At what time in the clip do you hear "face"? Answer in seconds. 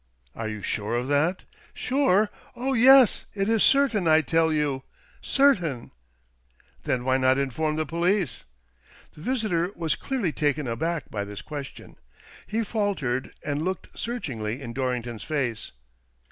15.23-15.71